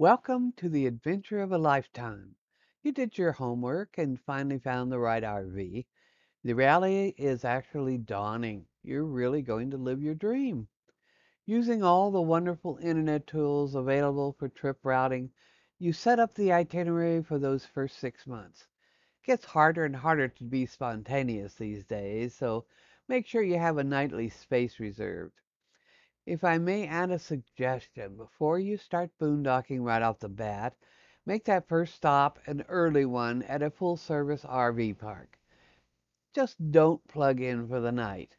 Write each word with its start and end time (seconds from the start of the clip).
Welcome 0.00 0.52
to 0.58 0.68
the 0.68 0.86
adventure 0.86 1.40
of 1.40 1.50
a 1.50 1.58
lifetime. 1.58 2.36
You 2.84 2.92
did 2.92 3.18
your 3.18 3.32
homework 3.32 3.98
and 3.98 4.20
finally 4.20 4.60
found 4.60 4.92
the 4.92 4.98
right 5.00 5.24
RV. 5.24 5.86
The 6.44 6.52
reality 6.52 7.14
is 7.18 7.44
actually 7.44 7.98
dawning. 7.98 8.66
You're 8.84 9.04
really 9.04 9.42
going 9.42 9.72
to 9.72 9.76
live 9.76 10.00
your 10.00 10.14
dream. 10.14 10.68
Using 11.46 11.82
all 11.82 12.12
the 12.12 12.22
wonderful 12.22 12.78
internet 12.80 13.26
tools 13.26 13.74
available 13.74 14.36
for 14.38 14.48
trip 14.48 14.78
routing, 14.84 15.32
you 15.80 15.92
set 15.92 16.20
up 16.20 16.32
the 16.32 16.52
itinerary 16.52 17.24
for 17.24 17.40
those 17.40 17.66
first 17.66 17.98
six 17.98 18.24
months. 18.24 18.68
It 19.24 19.26
gets 19.26 19.46
harder 19.46 19.84
and 19.84 19.96
harder 19.96 20.28
to 20.28 20.44
be 20.44 20.64
spontaneous 20.66 21.54
these 21.54 21.84
days, 21.84 22.36
so 22.36 22.66
make 23.08 23.26
sure 23.26 23.42
you 23.42 23.58
have 23.58 23.78
a 23.78 23.82
nightly 23.82 24.28
space 24.28 24.78
reserved. 24.78 25.40
If 26.30 26.44
I 26.44 26.58
may 26.58 26.86
add 26.86 27.10
a 27.10 27.18
suggestion, 27.18 28.18
before 28.18 28.58
you 28.58 28.76
start 28.76 29.16
boondocking 29.18 29.82
right 29.82 30.02
off 30.02 30.18
the 30.18 30.28
bat, 30.28 30.76
make 31.24 31.46
that 31.46 31.66
first 31.66 31.94
stop 31.94 32.38
an 32.44 32.66
early 32.68 33.06
one 33.06 33.40
at 33.44 33.62
a 33.62 33.70
full 33.70 33.96
service 33.96 34.44
RV 34.44 34.98
park. 34.98 35.38
Just 36.34 36.70
don't 36.70 37.02
plug 37.08 37.40
in 37.40 37.66
for 37.66 37.80
the 37.80 37.92
night. 37.92 38.36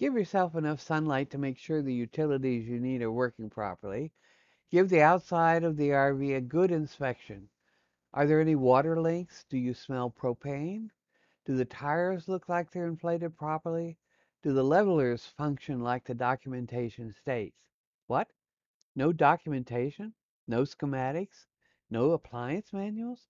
Give 0.00 0.14
yourself 0.14 0.56
enough 0.56 0.80
sunlight 0.80 1.30
to 1.30 1.38
make 1.38 1.58
sure 1.58 1.80
the 1.80 1.94
utilities 1.94 2.66
you 2.66 2.80
need 2.80 3.02
are 3.02 3.12
working 3.12 3.50
properly. 3.50 4.10
Give 4.72 4.88
the 4.88 5.02
outside 5.02 5.62
of 5.62 5.76
the 5.76 5.90
RV 5.90 6.36
a 6.36 6.40
good 6.40 6.72
inspection. 6.72 7.48
Are 8.12 8.26
there 8.26 8.40
any 8.40 8.56
water 8.56 9.00
leaks? 9.00 9.44
Do 9.48 9.58
you 9.58 9.74
smell 9.74 10.10
propane? 10.10 10.90
Do 11.44 11.54
the 11.54 11.64
tires 11.64 12.26
look 12.26 12.48
like 12.48 12.72
they're 12.72 12.88
inflated 12.88 13.38
properly? 13.38 13.96
Do 14.42 14.52
the 14.52 14.62
levelers 14.62 15.26
function 15.26 15.80
like 15.80 16.04
the 16.04 16.14
documentation 16.14 17.12
states? 17.12 17.58
What? 18.06 18.30
No 18.94 19.12
documentation? 19.12 20.14
No 20.46 20.62
schematics? 20.62 21.46
No 21.90 22.12
appliance 22.12 22.72
manuals? 22.72 23.28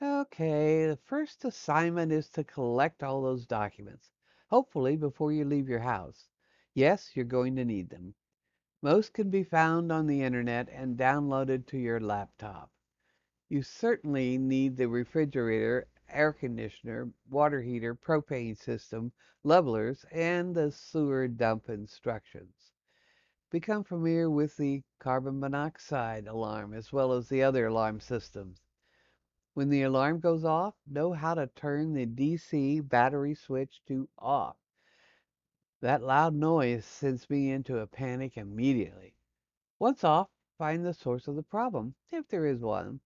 Okay, 0.00 0.86
the 0.86 0.96
first 0.96 1.44
assignment 1.44 2.12
is 2.12 2.28
to 2.30 2.44
collect 2.44 3.02
all 3.02 3.22
those 3.22 3.46
documents, 3.46 4.12
hopefully 4.48 4.96
before 4.96 5.32
you 5.32 5.44
leave 5.44 5.68
your 5.68 5.80
house. 5.80 6.28
Yes, 6.74 7.16
you're 7.16 7.24
going 7.24 7.56
to 7.56 7.64
need 7.64 7.88
them. 7.90 8.14
Most 8.82 9.12
can 9.12 9.30
be 9.30 9.42
found 9.42 9.90
on 9.90 10.06
the 10.06 10.22
internet 10.22 10.68
and 10.68 10.96
downloaded 10.96 11.66
to 11.66 11.78
your 11.78 11.98
laptop. 11.98 12.70
You 13.48 13.62
certainly 13.62 14.38
need 14.38 14.76
the 14.76 14.88
refrigerator 14.88 15.86
air 16.08 16.32
conditioner, 16.32 17.12
water 17.30 17.62
heater, 17.62 17.94
propane 17.94 18.56
system, 18.56 19.12
levelers, 19.44 20.04
and 20.10 20.52
the 20.52 20.72
sewer 20.72 21.28
dump 21.28 21.68
instructions. 21.68 22.72
Become 23.50 23.84
familiar 23.84 24.28
with 24.28 24.56
the 24.56 24.82
carbon 24.98 25.38
monoxide 25.38 26.26
alarm 26.26 26.74
as 26.74 26.92
well 26.92 27.12
as 27.12 27.28
the 27.28 27.44
other 27.44 27.66
alarm 27.66 28.00
systems. 28.00 28.60
When 29.54 29.68
the 29.68 29.82
alarm 29.82 30.18
goes 30.18 30.44
off, 30.44 30.74
know 30.84 31.12
how 31.12 31.34
to 31.34 31.46
turn 31.46 31.92
the 31.92 32.04
DC 32.04 32.88
battery 32.88 33.36
switch 33.36 33.80
to 33.86 34.08
off. 34.18 34.56
That 35.80 36.02
loud 36.02 36.34
noise 36.34 36.84
sends 36.84 37.30
me 37.30 37.52
into 37.52 37.78
a 37.78 37.86
panic 37.86 38.36
immediately. 38.36 39.14
Once 39.78 40.02
off, 40.02 40.30
find 40.58 40.84
the 40.84 40.92
source 40.92 41.28
of 41.28 41.36
the 41.36 41.44
problem, 41.44 41.94
if 42.10 42.26
there 42.26 42.46
is 42.46 42.60
one. 42.60 43.00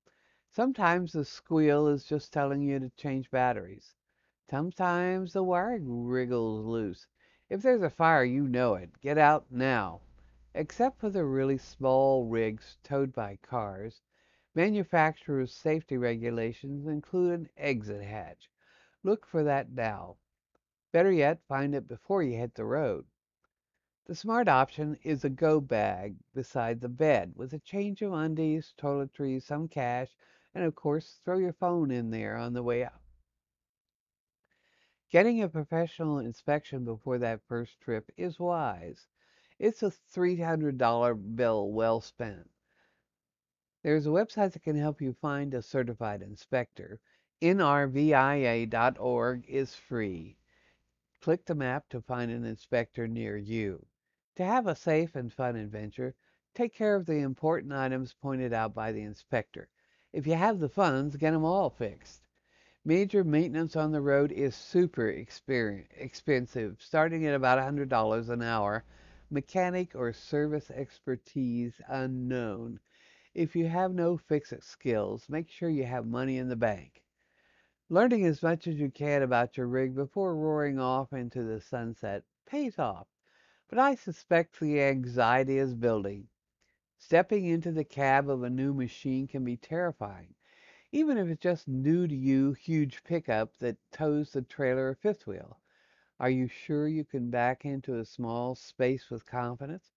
Sometimes 0.53 1.13
the 1.13 1.25
squeal 1.25 1.87
is 1.87 2.05
just 2.05 2.33
telling 2.33 2.61
you 2.61 2.81
to 2.81 2.91
change 2.91 3.31
batteries. 3.31 3.95
Sometimes 4.49 5.33
the 5.33 5.45
wiring 5.45 6.05
wriggles 6.05 6.67
loose. 6.67 7.07
If 7.49 7.63
there's 7.63 7.83
a 7.83 7.89
fire, 7.89 8.25
you 8.25 8.49
know 8.49 8.75
it. 8.75 9.01
Get 9.01 9.17
out 9.17 9.47
now. 9.51 10.01
Except 10.53 10.99
for 10.99 11.09
the 11.09 11.25
really 11.25 11.57
small 11.57 12.27
rigs 12.27 12.79
towed 12.83 13.13
by 13.13 13.37
cars, 13.37 14.03
manufacturers' 14.53 15.55
safety 15.55 15.97
regulations 15.97 16.85
include 16.85 17.33
an 17.33 17.51
exit 17.57 18.03
hatch. 18.03 18.51
Look 19.05 19.27
for 19.27 19.45
that 19.45 19.71
now. 19.71 20.17
Better 20.91 21.13
yet, 21.13 21.41
find 21.47 21.77
it 21.77 21.87
before 21.87 22.25
you 22.25 22.37
hit 22.37 22.57
the 22.57 22.65
road. 22.65 23.07
The 24.07 24.17
smart 24.17 24.49
option 24.49 24.99
is 25.05 25.25
a 25.25 25.31
go 25.31 25.61
bag 25.61 26.17
beside 26.35 26.81
the 26.81 26.89
bed 26.89 27.35
with 27.37 27.53
a 27.53 27.61
change 27.61 28.03
of 28.03 28.13
undies, 28.13 28.75
toiletries, 28.77 29.45
some 29.45 29.69
cash, 29.69 30.17
and 30.55 30.65
of 30.65 30.75
course, 30.75 31.21
throw 31.25 31.39
your 31.39 31.53
phone 31.53 31.91
in 31.91 32.11
there 32.11 32.37
on 32.37 32.53
the 32.53 32.63
way 32.63 32.85
out. 32.85 33.01
Getting 35.11 35.43
a 35.43 35.49
professional 35.49 36.19
inspection 36.19 36.85
before 36.85 37.19
that 37.19 37.43
first 37.49 37.81
trip 37.81 38.11
is 38.17 38.39
wise. 38.39 39.09
It's 39.59 39.83
a 39.83 39.91
$300 40.15 41.37
bill 41.37 41.73
well 41.73 42.01
spent. 42.01 42.49
There's 43.83 44.07
a 44.07 44.11
website 44.11 44.53
that 44.53 44.63
can 44.63 44.77
help 44.77 45.01
you 45.01 45.13
find 45.13 45.53
a 45.53 45.63
certified 45.63 46.23
inspector. 46.23 47.01
NRVIA.org 47.43 48.69
is 49.49 49.75
free. 49.75 50.37
Click 51.21 51.45
the 51.45 51.55
map 51.55 51.89
to 51.89 52.01
find 52.01 52.31
an 52.31 52.45
inspector 52.45 53.09
near 53.09 53.37
you. 53.37 53.87
To 54.37 54.45
have 54.45 54.67
a 54.67 54.77
safe 54.77 55.17
and 55.17 55.33
fun 55.33 55.57
adventure, 55.57 56.15
take 56.55 56.73
care 56.73 56.95
of 56.95 57.07
the 57.07 57.19
important 57.19 57.73
items 57.73 58.13
pointed 58.13 58.53
out 58.53 58.75
by 58.75 58.93
the 58.93 59.03
inspector. 59.03 59.69
If 60.13 60.27
you 60.27 60.35
have 60.35 60.59
the 60.59 60.69
funds, 60.69 61.17
get 61.17 61.31
them 61.31 61.45
all 61.45 61.71
fixed. 61.71 62.23
Major 62.85 63.23
maintenance 63.23 63.77
on 63.77 63.93
the 63.93 64.01
road 64.01 64.33
is 64.33 64.57
super 64.57 65.09
expensive, 65.09 66.77
starting 66.81 67.27
at 67.27 67.35
about 67.35 67.59
$100 67.59 68.29
an 68.29 68.43
hour. 68.43 68.85
Mechanic 69.31 69.95
or 69.95 70.13
service 70.13 70.71
expertise 70.71 71.81
unknown. 71.87 72.81
If 73.35 73.55
you 73.55 73.69
have 73.69 73.95
no 73.95 74.17
fix-it 74.17 74.65
skills, 74.65 75.29
make 75.29 75.49
sure 75.49 75.69
you 75.69 75.85
have 75.85 76.07
money 76.07 76.39
in 76.39 76.49
the 76.49 76.57
bank. 76.57 77.05
Learning 77.89 78.25
as 78.27 78.43
much 78.43 78.67
as 78.67 78.75
you 78.81 78.91
can 78.91 79.23
about 79.23 79.57
your 79.57 79.69
rig 79.69 79.95
before 79.95 80.35
roaring 80.35 80.81
off 80.81 81.13
into 81.13 81.45
the 81.45 81.61
sunset 81.61 82.25
pays 82.47 82.79
off, 82.79 83.07
but 83.69 83.79
I 83.79 83.95
suspect 83.95 84.59
the 84.59 84.83
anxiety 84.83 85.59
is 85.59 85.75
building. 85.75 86.27
Stepping 87.03 87.47
into 87.47 87.73
the 87.73 87.83
cab 87.83 88.29
of 88.29 88.43
a 88.43 88.51
new 88.51 88.75
machine 88.75 89.27
can 89.27 89.43
be 89.43 89.57
terrifying, 89.57 90.35
even 90.93 91.17
if 91.17 91.29
it's 91.29 91.41
just 91.43 91.67
new 91.67 92.07
to 92.07 92.15
you 92.15 92.53
huge 92.53 93.03
pickup 93.03 93.57
that 93.57 93.79
tows 93.91 94.33
the 94.33 94.43
trailer 94.43 94.91
or 94.91 94.95
fifth 94.95 95.27
wheel. 95.27 95.59
Are 96.21 96.31
you 96.31 96.47
sure 96.47 96.87
you 96.87 97.05
can 97.05 97.31
back 97.31 97.65
into 97.65 97.99
a 97.99 98.05
small 98.05 98.55
space 98.55 99.11
with 99.11 99.25
confidence? 99.25 99.91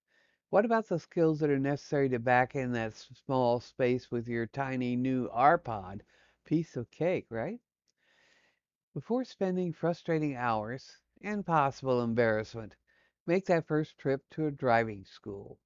What 0.50 0.66
about 0.66 0.88
the 0.88 0.98
skills 0.98 1.42
that 1.42 1.50
are 1.50 1.60
necessary 1.60 2.08
to 2.10 2.20
back 2.20 2.56
in 2.56 2.72
that 2.72 2.96
small 2.96 3.60
space 3.60 4.10
with 4.10 4.30
your 4.30 4.48
tiny 4.48 4.96
new 4.96 5.30
R-Pod? 5.32 6.04
Piece 6.46 6.78
of 6.78 6.90
cake, 6.90 7.28
right? 7.30 7.60
Before 8.94 9.26
spending 9.26 9.74
frustrating 9.74 10.36
hours 10.36 11.00
and 11.22 11.46
possible 11.46 12.02
embarrassment, 12.02 12.78
make 13.28 13.46
that 13.48 13.68
first 13.68 13.98
trip 13.98 14.30
to 14.32 14.48
a 14.48 14.52
driving 14.52 15.04
school. 15.04 15.60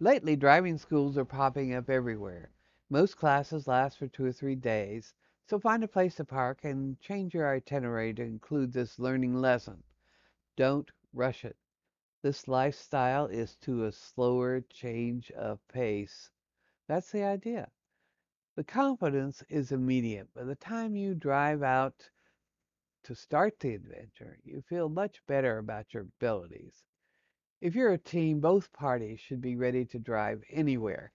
Lately, 0.00 0.36
driving 0.36 0.78
schools 0.78 1.16
are 1.16 1.24
popping 1.24 1.74
up 1.74 1.88
everywhere. 1.88 2.50
Most 2.90 3.16
classes 3.16 3.66
last 3.66 3.98
for 3.98 4.08
two 4.08 4.24
or 4.24 4.32
three 4.32 4.54
days, 4.54 5.14
so 5.46 5.58
find 5.58 5.82
a 5.84 5.88
place 5.88 6.16
to 6.16 6.24
park 6.24 6.64
and 6.64 7.00
change 7.00 7.34
your 7.34 7.48
itinerary 7.48 8.12
to 8.14 8.22
include 8.22 8.72
this 8.72 8.98
learning 8.98 9.34
lesson. 9.34 9.82
Don't 10.56 10.90
rush 11.12 11.44
it. 11.44 11.56
This 12.22 12.48
lifestyle 12.48 13.26
is 13.26 13.56
to 13.56 13.84
a 13.84 13.92
slower 13.92 14.60
change 14.62 15.30
of 15.32 15.66
pace. 15.68 16.30
That's 16.88 17.10
the 17.10 17.22
idea. 17.24 17.70
The 18.56 18.64
confidence 18.64 19.42
is 19.48 19.72
immediate. 19.72 20.32
By 20.34 20.44
the 20.44 20.56
time 20.56 20.96
you 20.96 21.14
drive 21.14 21.62
out 21.62 22.10
to 23.04 23.14
start 23.14 23.60
the 23.60 23.74
adventure, 23.74 24.38
you 24.44 24.62
feel 24.62 24.88
much 24.88 25.24
better 25.26 25.58
about 25.58 25.94
your 25.94 26.02
abilities. 26.02 26.82
If 27.64 27.74
you're 27.74 27.94
a 27.94 27.96
team, 27.96 28.40
both 28.40 28.74
parties 28.74 29.20
should 29.20 29.40
be 29.40 29.56
ready 29.56 29.86
to 29.86 29.98
drive 29.98 30.44
anywhere. 30.50 31.14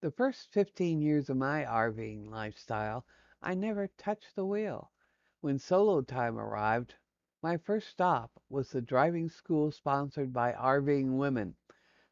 The 0.00 0.12
first 0.12 0.52
15 0.52 1.02
years 1.02 1.28
of 1.28 1.38
my 1.38 1.64
RVing 1.64 2.30
lifestyle, 2.30 3.04
I 3.42 3.54
never 3.54 3.88
touched 3.88 4.36
the 4.36 4.46
wheel. 4.46 4.92
When 5.40 5.58
solo 5.58 6.00
time 6.00 6.38
arrived, 6.38 6.94
my 7.42 7.56
first 7.56 7.88
stop 7.88 8.30
was 8.48 8.70
the 8.70 8.80
driving 8.80 9.28
school 9.28 9.72
sponsored 9.72 10.32
by 10.32 10.52
RVing 10.52 11.18
Women. 11.18 11.56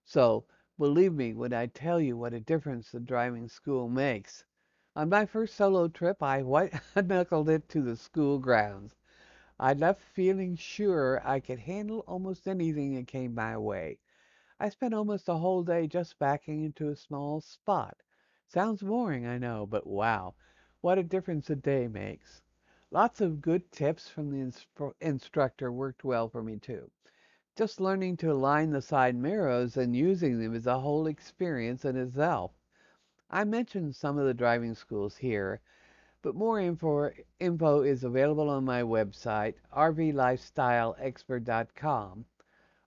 So 0.02 0.46
believe 0.76 1.14
me 1.14 1.32
when 1.32 1.52
I 1.52 1.66
tell 1.66 2.00
you 2.00 2.16
what 2.16 2.34
a 2.34 2.40
difference 2.40 2.90
the 2.90 2.98
driving 2.98 3.46
school 3.46 3.88
makes. 3.88 4.44
On 4.96 5.08
my 5.08 5.26
first 5.26 5.54
solo 5.54 5.86
trip, 5.86 6.24
I 6.24 6.42
white 6.42 6.74
knuckled 6.96 7.48
it 7.48 7.68
to 7.68 7.82
the 7.82 7.94
school 7.94 8.40
grounds. 8.40 8.96
I 9.60 9.74
left 9.74 10.00
feeling 10.02 10.56
sure 10.56 11.20
I 11.24 11.38
could 11.38 11.60
handle 11.60 12.00
almost 12.08 12.48
anything 12.48 12.96
that 12.96 13.06
came 13.06 13.34
my 13.34 13.56
way. 13.58 14.00
I 14.58 14.70
spent 14.70 14.94
almost 14.94 15.26
the 15.26 15.38
whole 15.38 15.62
day 15.62 15.86
just 15.86 16.18
backing 16.18 16.64
into 16.64 16.88
a 16.88 16.96
small 16.96 17.40
spot. 17.42 17.98
Sounds 18.48 18.82
boring, 18.82 19.26
I 19.26 19.38
know, 19.38 19.66
but 19.66 19.86
wow, 19.86 20.34
what 20.80 20.98
a 20.98 21.04
difference 21.04 21.50
a 21.50 21.56
day 21.56 21.88
makes. 21.88 22.42
Lots 22.90 23.20
of 23.20 23.42
good 23.42 23.70
tips 23.70 24.08
from 24.08 24.30
the 24.30 24.38
instru- 24.38 24.94
instructor 25.00 25.70
worked 25.70 26.04
well 26.04 26.28
for 26.28 26.42
me 26.42 26.58
too. 26.58 26.90
Just 27.54 27.80
learning 27.80 28.16
to 28.18 28.32
align 28.32 28.70
the 28.70 28.82
side 28.82 29.14
mirrors 29.14 29.76
and 29.76 29.94
using 29.94 30.40
them 30.40 30.54
is 30.54 30.66
a 30.66 30.80
whole 30.80 31.06
experience 31.06 31.84
in 31.84 31.96
itself. 31.96 32.52
I 33.30 33.44
mentioned 33.44 33.96
some 33.96 34.18
of 34.18 34.26
the 34.26 34.34
driving 34.34 34.74
schools 34.74 35.16
here, 35.18 35.60
but 36.22 36.34
more 36.34 36.60
info, 36.60 37.10
info 37.38 37.82
is 37.82 38.04
available 38.04 38.48
on 38.48 38.64
my 38.64 38.80
website, 38.82 39.54
rvlifestyleexpert.com. 39.76 42.24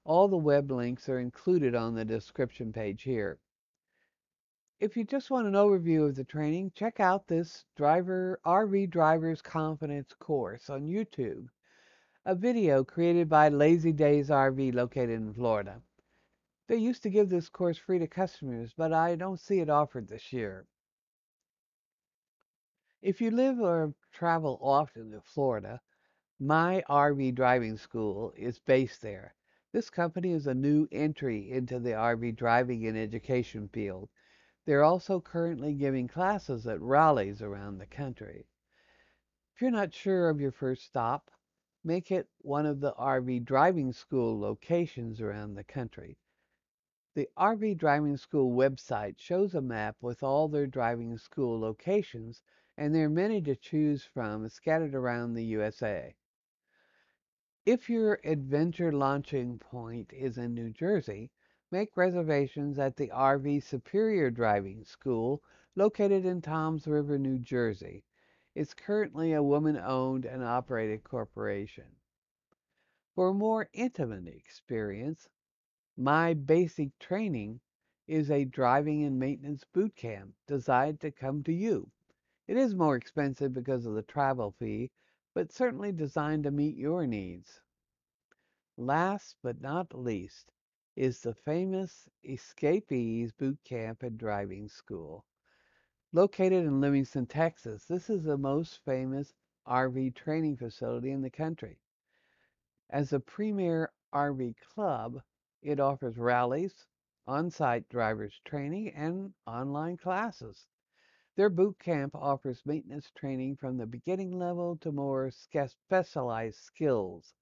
All 0.05 0.27
the 0.27 0.37
web 0.37 0.71
links 0.71 1.07
are 1.09 1.19
included 1.19 1.75
on 1.75 1.95
the 1.95 2.05
description 2.05 2.73
page 2.73 3.03
here. 3.03 3.39
If 4.79 4.97
you 4.97 5.03
just 5.03 5.29
want 5.31 5.47
an 5.47 5.53
overview 5.53 6.07
of 6.07 6.15
the 6.15 6.23
training, 6.23 6.71
check 6.75 6.99
out 6.99 7.27
this 7.27 7.65
driver 7.75 8.39
RV 8.45 8.89
Driver's 8.89 9.41
Confidence 9.41 10.13
course 10.19 10.69
on 10.69 10.87
YouTube 10.87 11.47
a 12.25 12.33
video 12.33 12.85
created 12.85 13.27
by 13.27 13.49
Lazydays 13.49 14.29
RV 14.29 14.73
located 14.73 15.09
in 15.09 15.33
Florida. 15.33 15.81
They 16.67 16.77
used 16.77 17.03
to 17.03 17.09
give 17.09 17.27
this 17.27 17.49
course 17.49 17.77
free 17.77 17.99
to 17.99 18.07
customers, 18.07 18.73
but 18.77 18.93
I 18.93 19.15
don't 19.15 19.39
see 19.39 19.59
it 19.59 19.69
offered 19.69 20.07
this 20.07 20.31
year. 20.31 20.65
If 23.05 23.19
you 23.19 23.31
live 23.31 23.59
or 23.59 23.93
travel 24.13 24.57
often 24.61 25.11
to 25.11 25.19
Florida, 25.19 25.81
my 26.39 26.85
RV 26.87 27.35
driving 27.35 27.75
school 27.75 28.31
is 28.37 28.59
based 28.59 29.01
there. 29.01 29.35
This 29.73 29.89
company 29.89 30.31
is 30.31 30.47
a 30.47 30.53
new 30.53 30.87
entry 30.89 31.51
into 31.51 31.81
the 31.81 31.89
RV 31.89 32.37
driving 32.37 32.87
and 32.87 32.97
education 32.97 33.67
field. 33.67 34.07
They're 34.65 34.85
also 34.85 35.19
currently 35.19 35.73
giving 35.73 36.07
classes 36.07 36.65
at 36.65 36.79
rallies 36.79 37.41
around 37.41 37.77
the 37.77 37.87
country. 37.87 38.47
If 39.53 39.61
you're 39.61 39.69
not 39.69 39.93
sure 39.93 40.29
of 40.29 40.39
your 40.39 40.53
first 40.53 40.85
stop, 40.85 41.29
make 41.83 42.09
it 42.09 42.29
one 42.37 42.65
of 42.65 42.79
the 42.79 42.93
RV 42.93 43.43
driving 43.43 43.91
school 43.91 44.39
locations 44.39 45.19
around 45.19 45.55
the 45.55 45.65
country. 45.65 46.17
The 47.15 47.27
RV 47.37 47.77
Driving 47.77 48.15
School 48.15 48.55
website 48.55 49.19
shows 49.19 49.53
a 49.53 49.61
map 49.61 49.97
with 49.99 50.23
all 50.23 50.47
their 50.47 50.65
driving 50.65 51.17
school 51.17 51.59
locations, 51.59 52.41
and 52.77 52.93
there 52.95 53.05
are 53.05 53.09
many 53.09 53.41
to 53.41 53.55
choose 53.55 54.03
from 54.03 54.49
scattered 54.49 54.95
around 54.95 55.33
the 55.33 55.45
USA. 55.45 56.15
If 57.65 57.89
your 57.89 58.19
adventure 58.23 58.91
launching 58.91 59.59
point 59.59 60.11
is 60.11 60.37
in 60.37 60.53
New 60.53 60.69
Jersey, 60.69 61.31
make 61.71 61.95
reservations 61.95 62.79
at 62.79 62.97
the 62.97 63.09
RV 63.09 63.63
Superior 63.63 64.29
Driving 64.31 64.83
School 64.83 65.43
located 65.75 66.25
in 66.25 66.41
Toms 66.41 66.87
River, 66.87 67.17
New 67.17 67.39
Jersey 67.39 68.03
It's 68.55 68.73
currently 68.73 69.33
a 69.33 69.43
woman 69.43 69.77
owned 69.77 70.25
and 70.25 70.43
operated 70.43 71.03
corporation. 71.03 71.95
For 73.15 73.29
a 73.29 73.33
more 73.33 73.69
intimate 73.73 74.27
experience, 74.27 75.29
my 75.95 76.33
basic 76.33 76.97
training 76.99 77.59
is 78.07 78.29
a 78.31 78.45
driving 78.45 79.03
and 79.03 79.19
maintenance 79.19 79.63
boot 79.63 79.95
camp 79.95 80.33
designed 80.47 80.99
to 81.01 81.11
come 81.11 81.43
to 81.43 81.53
you. 81.53 81.91
It 82.47 82.57
is 82.57 82.75
more 82.75 82.95
expensive 82.95 83.53
because 83.53 83.85
of 83.85 83.93
the 83.93 84.03
travel 84.03 84.51
fee, 84.51 84.91
but 85.33 85.51
certainly 85.51 85.91
designed 85.91 86.43
to 86.43 86.51
meet 86.51 86.75
your 86.75 87.07
needs. 87.07 87.61
Last 88.75 89.37
but 89.41 89.61
not 89.61 89.93
least 89.97 90.51
is 90.95 91.21
the 91.21 91.33
famous 91.33 92.09
Escapees 92.23 93.31
Boot 93.31 93.57
Camp 93.63 94.03
and 94.03 94.17
Driving 94.17 94.67
School. 94.67 95.25
Located 96.11 96.65
in 96.65 96.81
Livingston, 96.81 97.27
Texas, 97.27 97.85
this 97.85 98.09
is 98.09 98.23
the 98.23 98.37
most 98.37 98.83
famous 98.83 99.33
RV 99.65 100.13
training 100.13 100.57
facility 100.57 101.11
in 101.11 101.21
the 101.21 101.29
country. 101.29 101.79
As 102.89 103.13
a 103.13 103.19
premier 103.19 103.91
RV 104.13 104.55
club, 104.57 105.21
it 105.61 105.79
offers 105.79 106.17
rallies, 106.17 106.85
on 107.25 107.49
site 107.49 107.87
drivers 107.89 108.39
training, 108.43 108.89
and 108.89 109.33
online 109.47 109.97
classes. 109.97 110.67
Their 111.35 111.49
boot 111.49 111.79
camp 111.79 112.13
offers 112.13 112.63
maintenance 112.63 113.09
training 113.09 113.55
from 113.55 113.77
the 113.77 113.87
beginning 113.87 114.37
level 114.37 114.77
to 114.77 114.91
more 114.91 115.31
specialized 115.31 116.59
skills. 116.59 117.33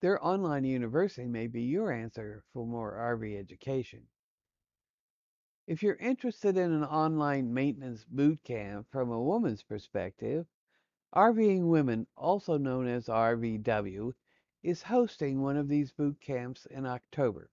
Their 0.00 0.24
online 0.24 0.64
university 0.64 1.28
may 1.28 1.46
be 1.46 1.62
your 1.62 1.92
answer 1.92 2.42
for 2.54 2.66
more 2.66 2.94
RV 2.94 3.38
education. 3.38 4.08
If 5.66 5.82
you're 5.82 5.96
interested 5.96 6.56
in 6.56 6.72
an 6.72 6.84
online 6.84 7.52
maintenance 7.52 8.06
boot 8.06 8.42
camp 8.44 8.88
from 8.90 9.10
a 9.10 9.22
woman's 9.22 9.62
perspective, 9.62 10.46
RVing 11.14 11.68
Women, 11.68 12.06
also 12.16 12.56
known 12.56 12.86
as 12.86 13.08
RVW, 13.08 14.14
is 14.62 14.82
hosting 14.82 15.42
one 15.42 15.58
of 15.58 15.68
these 15.68 15.92
boot 15.92 16.18
camps 16.20 16.64
in 16.64 16.86
October. 16.86 17.50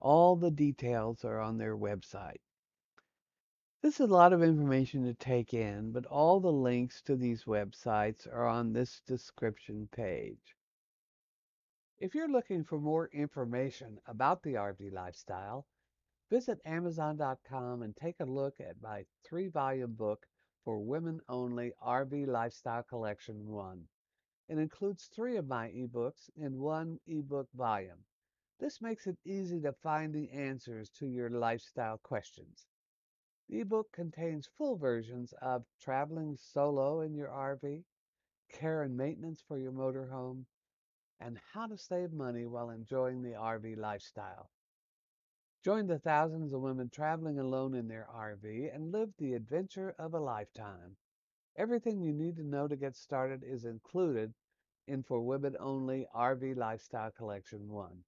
All 0.00 0.34
the 0.34 0.50
details 0.50 1.26
are 1.26 1.40
on 1.40 1.58
their 1.58 1.76
website. 1.76 2.40
This 3.82 4.00
is 4.00 4.10
a 4.10 4.14
lot 4.14 4.32
of 4.32 4.42
information 4.42 5.04
to 5.04 5.14
take 5.14 5.52
in, 5.52 5.92
but 5.92 6.06
all 6.06 6.40
the 6.40 6.52
links 6.52 7.02
to 7.02 7.16
these 7.16 7.44
websites 7.44 8.26
are 8.32 8.46
on 8.46 8.72
this 8.72 9.00
description 9.06 9.88
page. 9.92 10.56
If 11.98 12.14
you're 12.14 12.30
looking 12.30 12.64
for 12.64 12.80
more 12.80 13.08
information 13.08 14.00
about 14.06 14.42
the 14.42 14.54
RV 14.54 14.92
lifestyle, 14.92 15.66
Visit 16.32 16.62
Amazon.com 16.64 17.82
and 17.82 17.94
take 17.94 18.18
a 18.20 18.24
look 18.24 18.58
at 18.58 18.80
my 18.80 19.04
three 19.22 19.48
volume 19.48 19.92
book 19.92 20.26
for 20.64 20.80
women 20.80 21.20
only 21.28 21.74
RV 21.84 22.26
Lifestyle 22.26 22.82
Collection 22.82 23.46
1. 23.46 23.86
It 24.48 24.56
includes 24.56 25.10
three 25.14 25.36
of 25.36 25.46
my 25.46 25.68
ebooks 25.72 26.30
in 26.34 26.58
one 26.58 26.98
ebook 27.06 27.48
volume. 27.52 28.02
This 28.58 28.80
makes 28.80 29.06
it 29.06 29.18
easy 29.26 29.60
to 29.60 29.74
find 29.74 30.14
the 30.14 30.30
answers 30.30 30.88
to 30.92 31.06
your 31.06 31.28
lifestyle 31.28 31.98
questions. 31.98 32.66
The 33.52 33.60
ebook 33.60 33.92
contains 33.92 34.46
full 34.46 34.76
versions 34.76 35.34
of 35.42 35.66
traveling 35.78 36.38
solo 36.38 37.02
in 37.02 37.14
your 37.14 37.28
RV, 37.28 37.84
care 38.48 38.80
and 38.80 38.96
maintenance 38.96 39.42
for 39.42 39.58
your 39.58 39.72
motorhome, 39.72 40.46
and 41.20 41.38
how 41.52 41.66
to 41.66 41.76
save 41.76 42.14
money 42.14 42.46
while 42.46 42.70
enjoying 42.70 43.20
the 43.20 43.34
RV 43.34 43.76
lifestyle. 43.76 44.48
Join 45.62 45.86
the 45.86 45.98
thousands 45.98 46.54
of 46.54 46.62
women 46.62 46.88
traveling 46.88 47.38
alone 47.38 47.74
in 47.74 47.88
their 47.88 48.08
RV 48.10 48.74
and 48.74 48.90
live 48.90 49.12
the 49.18 49.34
adventure 49.34 49.94
of 49.98 50.14
a 50.14 50.18
lifetime. 50.18 50.96
Everything 51.54 52.00
you 52.00 52.14
need 52.14 52.36
to 52.36 52.44
know 52.44 52.66
to 52.66 52.76
get 52.76 52.96
started 52.96 53.42
is 53.44 53.66
included 53.66 54.32
in 54.86 55.02
For 55.02 55.20
Women 55.20 55.58
Only 55.60 56.06
RV 56.16 56.56
Lifestyle 56.56 57.10
Collection 57.10 57.68
1. 57.68 58.02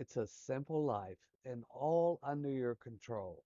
It's 0.00 0.16
a 0.16 0.26
simple 0.26 0.84
life 0.84 1.18
and 1.44 1.62
all 1.70 2.18
under 2.24 2.50
your 2.50 2.74
control. 2.74 3.44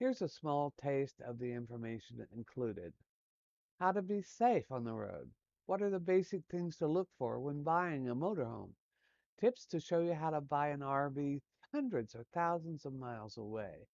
Here's 0.00 0.20
a 0.20 0.28
small 0.28 0.72
taste 0.72 1.20
of 1.20 1.38
the 1.38 1.52
information 1.52 2.26
included. 2.32 2.92
How 3.78 3.92
to 3.92 4.02
be 4.02 4.22
safe 4.22 4.72
on 4.72 4.84
the 4.84 4.94
road. 4.94 5.32
What 5.66 5.82
are 5.82 5.90
the 5.90 6.00
basic 6.00 6.44
things 6.46 6.76
to 6.78 6.88
look 6.88 7.08
for 7.18 7.38
when 7.40 7.62
buying 7.62 8.08
a 8.08 8.16
motorhome? 8.16 8.74
Tips 9.38 9.66
to 9.66 9.80
show 9.80 10.00
you 10.00 10.14
how 10.14 10.30
to 10.30 10.40
buy 10.40 10.68
an 10.68 10.82
RV 10.82 11.42
hundreds 11.72 12.14
or 12.14 12.24
thousands 12.32 12.84
of 12.86 12.94
miles 12.94 13.36
away. 13.36 13.88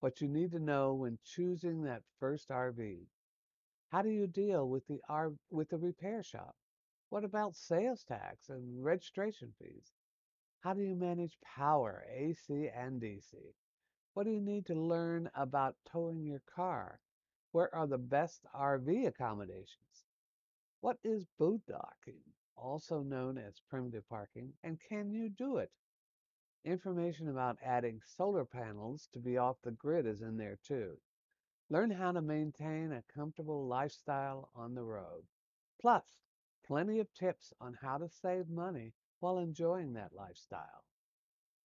What 0.00 0.20
you 0.20 0.28
need 0.28 0.52
to 0.52 0.60
know 0.60 0.94
when 0.94 1.18
choosing 1.24 1.82
that 1.82 2.04
first 2.18 2.50
RV. 2.50 3.08
How 3.90 4.02
do 4.02 4.10
you 4.10 4.26
deal 4.26 4.68
with 4.68 4.86
the 4.86 5.02
R- 5.08 5.36
with 5.50 5.70
the 5.70 5.78
repair 5.78 6.22
shop? 6.22 6.56
What 7.10 7.24
about 7.24 7.56
sales 7.56 8.04
tax 8.04 8.50
and 8.50 8.84
registration 8.84 9.54
fees? 9.58 9.94
How 10.60 10.74
do 10.74 10.82
you 10.82 10.94
manage 10.94 11.40
power, 11.42 12.06
AC 12.10 12.68
and 12.68 13.00
DC? 13.00 13.54
What 14.14 14.24
do 14.24 14.30
you 14.30 14.40
need 14.40 14.66
to 14.66 14.74
learn 14.74 15.30
about 15.34 15.76
towing 15.84 16.24
your 16.24 16.40
car? 16.40 17.00
Where 17.52 17.74
are 17.74 17.86
the 17.86 17.98
best 17.98 18.44
RV 18.54 19.06
accommodations? 19.06 20.06
What 20.80 20.98
is 21.04 21.26
boondocking, 21.40 22.22
also 22.56 23.02
known 23.02 23.38
as 23.38 23.60
primitive 23.68 24.08
parking, 24.08 24.54
and 24.62 24.80
can 24.80 25.10
you 25.10 25.28
do 25.28 25.58
it? 25.58 25.72
Information 26.64 27.28
about 27.28 27.58
adding 27.62 28.00
solar 28.04 28.44
panels 28.44 29.08
to 29.12 29.20
be 29.20 29.38
off 29.38 29.60
the 29.62 29.70
grid 29.70 30.06
is 30.06 30.22
in 30.22 30.36
there 30.36 30.58
too. 30.62 30.98
Learn 31.70 31.90
how 31.90 32.12
to 32.12 32.20
maintain 32.20 32.92
a 32.92 33.04
comfortable 33.14 33.66
lifestyle 33.66 34.50
on 34.54 34.74
the 34.74 34.84
road. 34.84 35.24
Plus, 35.80 36.04
plenty 36.64 36.98
of 36.98 37.12
tips 37.14 37.52
on 37.60 37.74
how 37.74 37.98
to 37.98 38.08
save 38.08 38.48
money 38.48 38.94
while 39.20 39.38
enjoying 39.38 39.92
that 39.92 40.12
lifestyle. 40.14 40.87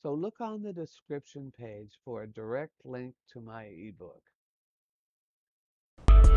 So 0.04 0.14
look 0.14 0.42
on 0.42 0.62
the 0.62 0.74
description 0.74 1.54
page 1.58 1.94
for 2.04 2.24
a 2.24 2.28
direct 2.28 2.74
link 2.84 3.16
to 3.32 3.40
my 3.40 3.64
ebook. 3.64 4.22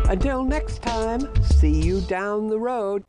Until 0.09 0.45
next 0.45 0.81
time, 0.81 1.27
see 1.43 1.81
you 1.81 1.99
down 1.99 2.47
the 2.47 2.57
road. 2.57 3.03